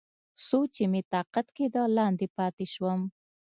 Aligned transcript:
څو 0.45 0.59
چې 0.73 0.83
مې 0.91 1.01
طاقت 1.13 1.47
کېده، 1.57 1.83
لاندې 1.97 2.27
پاتې 2.37 2.65
شوم. 2.73 3.01